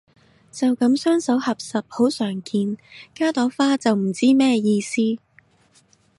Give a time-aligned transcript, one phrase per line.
[0.51, 2.75] 就噉雙手合十好常見，
[3.13, 4.99] 加朵花就唔知咩意思